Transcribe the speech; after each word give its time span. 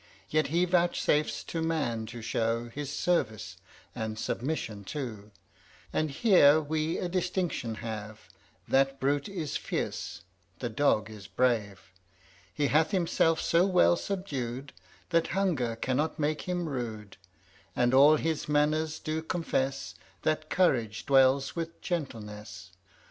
Yet 0.31 0.47
he 0.47 0.65
vouchsafes 0.65 1.43
to 1.43 1.61
man 1.61 2.07
to 2.07 2.23
show 2.23 2.69
His 2.69 2.91
service, 2.91 3.57
and 3.93 4.17
submission 4.17 4.83
too 4.83 5.29
And 5.93 6.09
here 6.09 6.59
we 6.59 6.97
a 6.97 7.07
distinction 7.07 7.75
have; 7.85 8.21
That 8.67 8.99
brute 8.99 9.29
is 9.29 9.57
fierce 9.57 10.21
the 10.57 10.69
dog 10.69 11.11
is 11.11 11.27
brave. 11.27 11.91
He 12.51 12.65
hath 12.69 12.89
himself 12.89 13.39
so 13.41 13.67
well 13.67 13.95
subdued, 13.95 14.73
That 15.11 15.27
hunger 15.37 15.75
cannot 15.75 16.17
make 16.17 16.49
him 16.49 16.67
rude; 16.67 17.17
And 17.75 17.93
all 17.93 18.15
his 18.15 18.49
manners 18.49 18.97
do 18.97 19.21
confess 19.21 19.93
That 20.23 20.49
courage 20.49 21.05
dwells 21.05 21.55
with 21.55 21.79
gentleness. 21.79 22.71